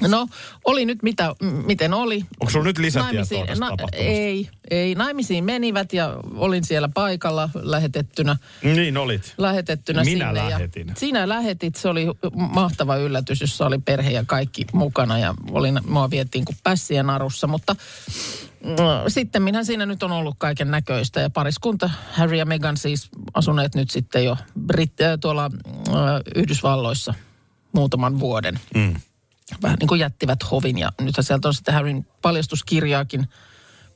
[0.00, 0.26] no
[0.64, 2.24] oli nyt mitä, m- miten oli.
[2.40, 3.96] Onko sulla nyt lisätietoa Naimisiin- tästä tapahtumasta?
[3.96, 4.94] Ei, ei.
[4.94, 8.36] Naimisiin menivät ja olin siellä paikalla lähetettynä.
[8.62, 9.34] Niin olit.
[9.38, 10.34] lähetettynä Minä sinne.
[10.50, 10.88] lähetin.
[10.88, 15.80] Ja sinä lähetit, se oli mahtava yllätys, jossa oli perhe ja kaikki mukana ja olin,
[15.88, 17.76] mua vietiin kuin pässiä narussa, mutta
[18.64, 18.76] mm,
[19.08, 23.74] sitten minä siinä nyt on ollut kaiken näköistä ja pariskunta Harry ja Meghan siis asuneet
[23.74, 24.36] nyt sitten jo
[24.72, 25.44] Brit- äh, tuolla
[25.88, 25.94] äh,
[26.34, 27.14] Yhdysvalloissa
[27.72, 28.60] muutaman vuoden.
[28.74, 28.94] Mm.
[29.62, 33.28] Vähän niin kuin jättivät hovin ja nythän sieltä on sitten Harryn paljastuskirjaakin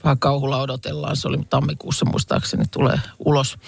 [0.05, 1.17] vähän kauhulla odotellaan.
[1.17, 3.59] Se oli tammikuussa muistaakseni tulee ulos.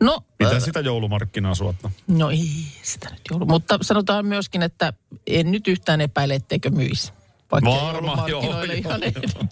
[0.00, 1.90] No, Mitä sitä joulumarkkinaa suotta?
[2.06, 2.48] No ei
[2.82, 3.46] sitä nyt joulu.
[3.46, 4.92] Mutta sanotaan myöskin, että
[5.26, 7.12] en nyt yhtään epäile, etteikö myisi.
[7.52, 9.46] Vaikka Varma, joulumarkkinoille joo, ihan joo.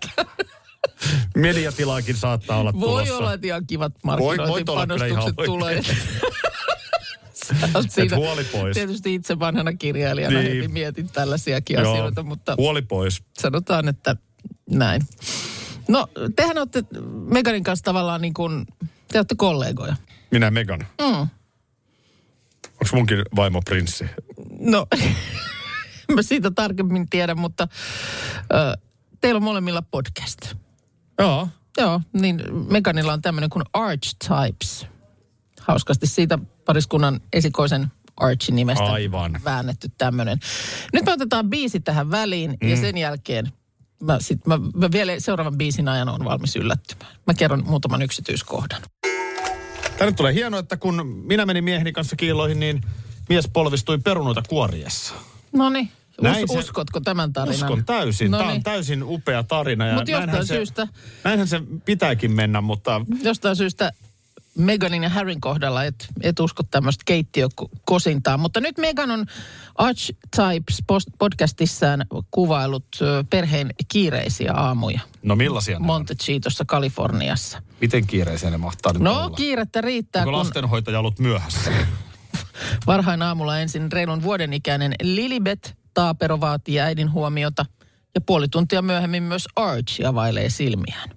[1.37, 3.17] Mediatilaakin saattaa olla Voi tulossa.
[3.17, 5.83] olla, että ihan kivat Voi- markkinointipanostukset tulee.
[7.85, 8.75] Et siitä- huoli pois.
[8.75, 10.57] Tietysti itse vanhana kirjailijana Niin.
[10.57, 11.93] heti mietin tällaisiakin Joo.
[11.93, 13.23] asioita, mutta Huoli pois.
[13.39, 14.17] sanotaan, että
[14.71, 15.03] näin.
[15.89, 16.85] No, tehän olette
[17.33, 18.67] Meganin kanssa tavallaan niin kuin,
[19.13, 19.97] te olette kollegoja.
[20.31, 20.81] Minä Megan.
[20.81, 21.07] Mm.
[22.73, 24.05] Onko munkin vaimo prinssi?
[24.61, 24.87] No,
[26.15, 27.69] mä siitä tarkemmin tiedän, mutta
[28.53, 28.79] ö,
[29.21, 30.55] teillä on molemmilla podcast.
[31.19, 31.49] Joo.
[31.79, 34.87] Joo, niin Meganilla on tämmöinen kuin Archetypes.
[35.61, 36.39] Hauskasti siitä
[36.73, 39.41] pariskunnan esikoisen Archin nimestä Aivan.
[39.45, 40.39] väännetty tämmöinen.
[40.93, 42.69] Nyt me otetaan biisi tähän väliin mm.
[42.69, 43.53] ja sen jälkeen
[44.03, 47.17] mä, sit, mä, mä vielä seuraavan biisin ajan on valmis yllättymään.
[47.27, 48.83] Mä kerron muutaman yksityiskohdan.
[49.99, 52.81] Tänne tulee hienoa, että kun minä menin mieheni kanssa kiiloihin, niin
[53.29, 55.15] mies polvistui perunoita kuoriessa.
[55.53, 55.89] No niin,
[56.21, 57.55] Näin Us, se- uskotko tämän tarinan?
[57.55, 58.31] Uskon täysin.
[58.31, 59.87] Tämä on täysin upea tarina.
[59.87, 60.89] Ja Mut jostain näinhän se, syystä-
[61.25, 63.93] Näinhän se pitääkin mennä, mutta jostain syystä
[64.59, 68.37] Meganin ja Harryn kohdalla et, et usko tämmöistä keittiökosintaa.
[68.39, 69.27] Mutta nyt Megan on
[69.75, 72.87] Archetypes post- podcastissaan kuvailut
[73.31, 75.01] perheen kiireisiä aamuja.
[75.23, 75.87] no millaisia ne on?
[75.87, 77.63] Montecitossa, Kaliforniassa.
[77.81, 79.31] Miten kiireisiä ne mahtaa nyt No, olla?
[79.37, 81.71] kiirettä riittää, Onko kun lastenhoitaja ollut myöhässä?
[82.87, 87.65] varhain aamulla ensin reilun vuoden ikäinen Lilibet Taapero vaatii äidin huomiota.
[88.15, 91.11] Ja puoli tuntia myöhemmin myös Arch availee silmiään.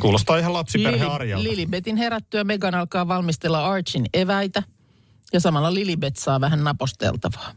[0.00, 1.44] Kuulostaa ihan lapsiperhe Lili- arjalta.
[1.44, 4.62] Lilibetin herättyä Megan alkaa valmistella Archin eväitä
[5.32, 7.52] ja samalla Lilibet saa vähän naposteltavaa.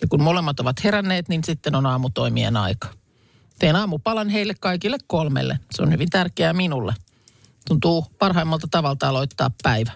[0.00, 2.88] Ja kun molemmat ovat heränneet, niin sitten on aamutoimien aika.
[3.58, 5.58] Teen aamupalan heille kaikille kolmelle.
[5.74, 6.94] Se on hyvin tärkeää minulle.
[7.68, 9.92] Tuntuu parhaimmalta tavalta aloittaa päivä.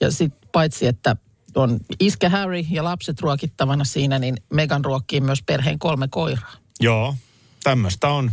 [0.00, 1.16] Ja sitten paitsi, että
[1.54, 6.52] on iskä Harry ja lapset ruokittavana siinä, niin Megan ruokkii myös perheen kolme koiraa.
[6.80, 7.14] Joo,
[7.62, 8.30] tämmöistä on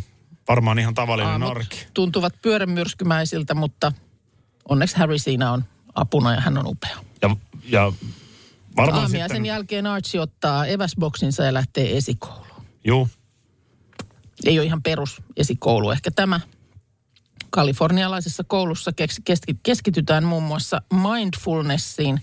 [0.50, 1.88] varmaan ihan tavallinen Aamut arki.
[1.94, 3.92] tuntuvat pyörämyrskymäisiltä, mutta
[4.70, 5.64] onneksi Harry siinä on
[5.96, 6.98] apuna ja hän on upea.
[7.22, 7.36] Ja,
[7.70, 7.94] ja
[8.78, 9.46] varmaan Aamia sen sitten...
[9.46, 12.46] jälkeen Archie ottaa eväsboksinsa ja lähtee esikouluun.
[12.84, 13.10] Juu,
[14.46, 15.92] Ei ole ihan perus esikoulu.
[15.92, 16.40] Ehkä tämä
[17.50, 22.22] kalifornialaisessa koulussa kes- keski- keskitytään muun muassa mindfulnessiin,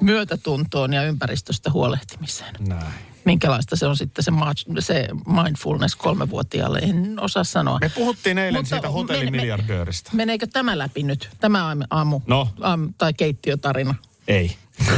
[0.00, 2.54] myötätuntoon ja ympäristöstä huolehtimiseen.
[2.68, 2.94] näin.
[3.26, 5.08] Minkälaista se on sitten se, ma- se
[5.42, 7.78] mindfulness kolmevuotiaalle, en osaa sanoa.
[7.80, 10.10] Me puhuttiin eilen Mutta siitä hotellimiljardööristä.
[10.14, 11.28] Meneekö tämä läpi nyt?
[11.40, 12.48] Tämä aamu, aamu No.
[12.60, 13.94] aam, tai keittiötarina.
[14.28, 14.56] Ei.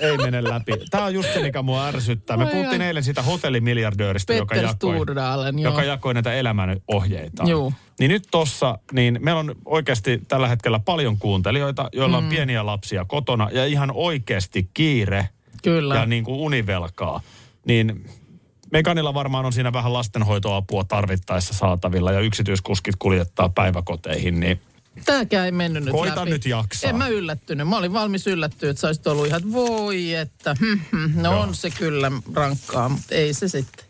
[0.00, 0.72] Ei mene läpi.
[0.90, 2.36] Tämä on just se, mikä mua ärsyttää.
[2.36, 2.86] Me Ai puhuttiin ai.
[2.86, 5.54] eilen siitä hotellimiljardööristä, joka jakoi, joo.
[5.62, 7.44] joka jakoi näitä elämän ohjeita.
[7.46, 7.72] Juu.
[8.00, 12.30] Niin nyt tossa, niin meillä on oikeasti tällä hetkellä paljon kuuntelijoita, joilla on Mm.
[12.30, 15.28] pieniä lapsia kotona ja ihan oikeasti kiire
[15.62, 15.94] Kyllä.
[15.94, 17.20] ja niin kuin univelkaa.
[17.66, 18.10] Niin
[18.72, 24.60] Meganilla varmaan on siinä vähän lastenhoitoapua tarvittaessa saatavilla ja yksityiskuskit kuljettaa päiväkoteihin, niin
[25.04, 26.30] Tämäkään ei mennyt nyt Koita läpi.
[26.30, 26.90] nyt jaksaa.
[26.90, 27.68] En mä yllättynyt.
[27.68, 31.32] Mä olin valmis yllättyä, että sä olisit ollut ihan, että voi, että hm, hm, no
[31.32, 31.40] Joo.
[31.40, 33.84] on se kyllä rankkaa, mutta ei se sitten.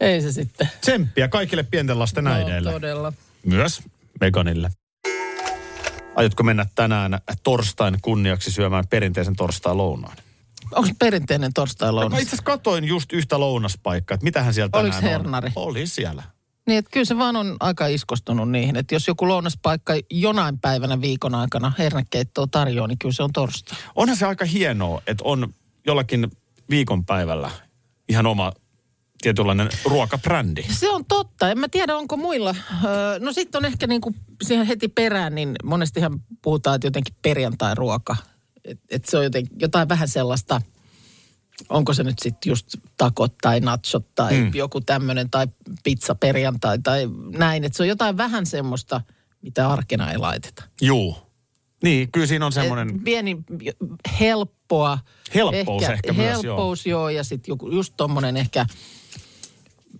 [0.00, 0.68] Ei se sitten.
[0.80, 2.72] tsemppiä kaikille pienten lasten No, äideille.
[2.72, 3.12] todella.
[3.44, 3.82] Myös
[4.20, 4.70] Meganille.
[6.14, 10.16] Aiotko mennä tänään torstain kunniaksi syömään perinteisen torstai lounaan?
[10.74, 12.12] Onko perinteinen torstai Mä lounas?
[12.20, 15.52] itse asiassa katoin just yhtä lounaspaikkaa, että mitähän siellä Oliko tänään hernari?
[15.56, 15.62] on.
[15.68, 16.22] Oli siellä.
[16.66, 21.00] Niin, että kyllä se vaan on aika iskostunut niihin, että jos joku lounaspaikka jonain päivänä
[21.00, 23.78] viikon aikana hernekeittoa tarjoaa, niin kyllä se on torstai.
[23.94, 25.54] Onhan se aika hienoa, että on
[25.86, 26.30] jollakin
[26.70, 27.50] viikonpäivällä
[28.08, 28.52] ihan oma
[29.22, 30.62] tietynlainen ruokabrändi.
[30.70, 31.50] Se on totta.
[31.50, 32.54] En mä tiedä, onko muilla.
[32.84, 37.14] Öö, no sitten on ehkä niin kuin siihen heti perään, niin monestihan puhutaan, että jotenkin
[37.22, 38.16] perjantai-ruoka.
[38.66, 40.60] Että et se on joten, jotain vähän sellaista,
[41.68, 44.50] onko se nyt sitten just takot tai nachot tai Mm.
[44.54, 45.46] joku tämmöinen tai
[45.84, 47.64] pizza perjantai tai näin.
[47.64, 49.00] Että se on jotain vähän semmoista,
[49.42, 50.64] mitä arkena ei laiteta.
[50.80, 51.16] Juu.
[51.82, 52.90] Niin, kyllä siinä on semmoinen...
[52.96, 53.36] Et Pieni,
[54.20, 54.98] helppoa.
[55.34, 56.56] Helppous ehkä myös, joo.
[56.56, 57.08] Helppous, joo.
[57.08, 58.66] Ja sitten joku, just tommonen ehkä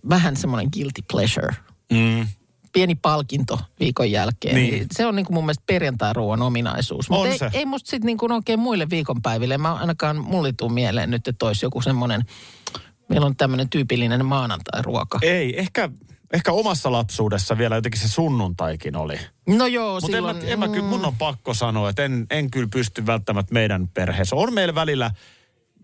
[0.09, 1.55] vähän semmoinen guilty pleasure.
[1.91, 2.27] Mm.
[2.77, 4.55] Pieni palkinto viikon jälkeen.
[4.55, 4.73] Niin.
[4.73, 4.85] Niin.
[4.91, 7.09] Se on niin kuin mun mielestä perjantai-ruoan ominaisuus.
[7.09, 7.49] Mutta ei, se.
[7.53, 9.57] ei musta sitten niin kuin oikein muille viikonpäiville.
[9.57, 12.21] Mä ainakaan mulle tuu mieleen nyt, että olisi joku semmoinen,
[13.09, 15.19] meillä on tämmöinen tyypillinen maanantai-ruoka.
[15.21, 15.89] Ei, ehkä,
[16.33, 19.19] ehkä omassa lapsuudessa vielä jotenkin se sunnuntaikin oli.
[19.47, 20.37] No joo, Mutta en, silloin...
[20.37, 23.87] mä, en mä, kyllä, mun on pakko sanoa, että en, en kyllä pysty välttämättä meidän
[23.87, 24.35] perheessä.
[24.35, 25.11] On meillä välillä,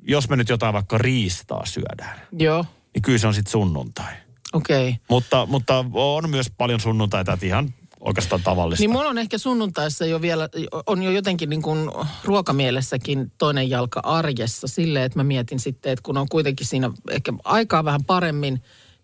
[0.02, 4.14] jos me nyt jotain vaikka riistaa syödään, Joo, niin kyllä se on sitten sunnuntai.
[4.54, 4.90] Okei.
[4.90, 5.00] Okay.
[5.10, 8.84] Mutta, mutta on myös paljon sunnuntaita, että ihan oikeastaan tavallista.
[8.84, 10.50] Niin mulla on ehkä sunnuntaissa jo vielä,
[10.86, 11.92] on jo jotenkin niin kuin
[12.24, 17.34] ruokamielessäkin toinen jalka arjessa silleen, että mä mietin sitten, että kun on kuitenkin siinä ehkä
[17.44, 18.54] aikaa vähän paremmin,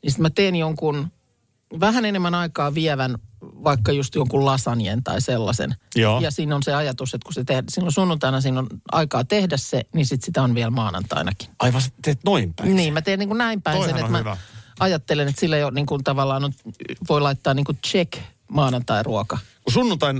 [0.03, 1.07] niin sitten mä teen jonkun
[1.79, 5.75] vähän enemmän aikaa vievän vaikka just jonkun lasanjen tai sellaisen.
[5.95, 6.19] Joo.
[6.19, 9.57] Ja siinä on se ajatus, että kun se tehdään, silloin sunnuntaina siinä on aikaa tehdä
[9.57, 11.49] se, niin sitten sitä on vielä maanantainakin.
[11.59, 12.75] Aivan teet noin päin.
[12.75, 14.37] Niin, mä teen niin kuin näin päin Toihan sen, että hyvä.
[14.79, 16.53] Ajattelen, että sillä jo niin kuin tavallaan on,
[17.09, 18.13] voi laittaa niin kuin check
[18.51, 19.37] maanantai-ruoka.
[19.63, 20.17] Kun sunnuntain,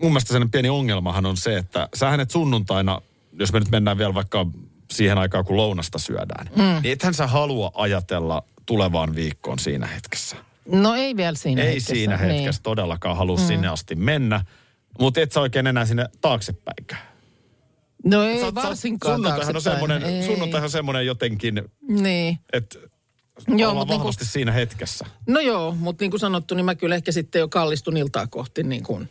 [0.00, 3.00] mun mielestä sen pieni ongelmahan on se, että sähän et sunnuntaina,
[3.32, 4.46] jos me nyt mennään vielä vaikka
[4.92, 6.82] siihen aikaan, kun lounasta syödään, mm.
[6.82, 10.36] niin ethän sä halua ajatella tulevaan viikkoon siinä hetkessä.
[10.72, 11.94] No ei vielä siinä Ei hetkessä.
[11.94, 12.30] siinä niin.
[12.30, 13.46] hetkessä todellakaan halua mm.
[13.46, 14.44] sinne asti mennä,
[15.00, 17.08] mutta et sä oikein enää sinne taaksepäinkään.
[18.04, 20.26] No ei Sä varsinkaan Sunnuntaihan on semmoinen, Ei.
[20.26, 22.38] sunnuntaihan on semmoinen jotenkin, Niin.
[22.52, 22.78] että
[23.48, 25.06] Joo, mutta niin vahvasti siinä hetkessä.
[25.26, 28.62] No joo, mutta niin kuin sanottu, niin mä kyllä ehkä sitten jo kallistun iltaa kohti
[28.62, 29.08] niin kuin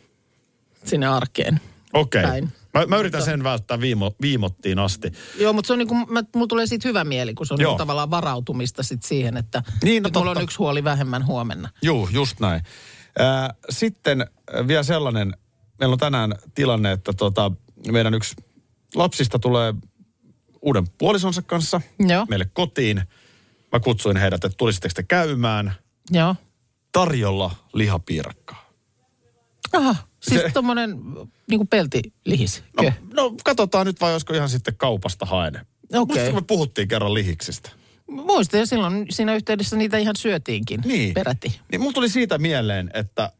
[0.84, 1.60] sinne arkeen.
[1.92, 2.20] Okei.
[2.20, 2.30] Okay.
[2.30, 2.52] Päin.
[2.74, 5.12] Mä, mä yritän sen välttää viimo, viimottiin asti.
[5.38, 7.60] Joo, mutta se on niin kuin, mä, mulla tulee siitä hyvä mieli, kun se on
[7.60, 7.70] Joo.
[7.70, 11.68] niin kuin tavallaan varautumista sit siihen, että Niin, no mulla on yksi huoli vähemmän huomenna.
[11.82, 12.62] Juu, just näin.
[13.18, 15.36] Ää, sitten äh, vielä sellainen,
[15.78, 17.52] meillä on tänään tilanne, että tota,
[17.92, 18.36] meidän yksi
[18.94, 19.74] lapsista tulee
[20.62, 23.02] uuden puolisonsa kanssa Joo, meille kotiin.
[23.72, 25.72] Mä kutsuin heidät, että tulisitteko te käymään
[26.10, 26.34] joo.
[26.92, 28.68] tarjolla lihapiirakkaa.
[29.72, 30.90] Aha, siis Se- tommonen
[31.50, 32.62] niin kuin peltilihis.
[32.82, 35.66] No, no katsotaan nyt vai olisiko ihan sitten kaupasta haen.
[35.94, 36.22] Okei.
[36.24, 37.70] Musta me puhuttiin kerran lihiksistä.
[38.10, 41.14] Muistan, ja silloin siinä yhteydessä niitä ihan syötiinkin Niin.
[41.14, 41.60] peräti.
[41.72, 43.32] Niin mulla tuli siitä mieleen, että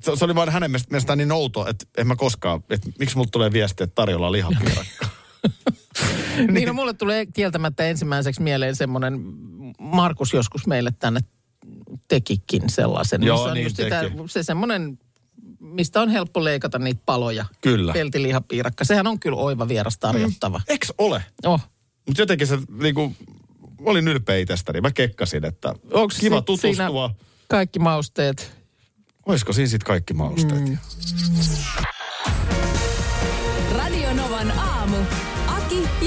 [0.00, 3.16] se, se oli vain hänen mielestä- mielestään niin outo, että en mä koskaan, että miksi
[3.16, 5.08] mulla tulee viesti, että tarjolla lihapiirakkaa.
[6.36, 6.54] Niin.
[6.54, 9.20] niin no, mulle tulee kieltämättä ensimmäiseksi mieleen semmoinen,
[9.78, 11.20] Markus joskus meille tänne
[12.08, 13.22] tekikin sellaisen.
[13.22, 14.98] Joo, missä on niin just sitä, se semmoinen,
[15.60, 17.44] mistä on helppo leikata niitä paloja.
[17.60, 17.92] Kyllä.
[17.92, 18.84] Peltilihapiirakka.
[18.84, 20.58] Sehän on kyllä oiva vieras tarjottava.
[20.58, 20.64] Mm.
[20.74, 21.24] Eks ole?
[21.44, 21.60] Oh.
[22.06, 23.12] Mutta jotenkin se niinku,
[23.80, 24.80] olin ylpeä itsestäni.
[24.80, 27.08] Mä kekkasin, että Onks kiva tutustua.
[27.08, 27.14] siinä
[27.48, 28.64] Kaikki mausteet.
[29.26, 30.68] Olisiko siinä sitten kaikki mausteet?
[30.68, 30.78] Mm.